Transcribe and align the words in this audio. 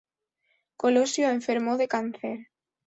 Colosio 0.77 1.29
enfermó 1.29 1.77
de 1.77 1.87
cáncer. 1.87 2.47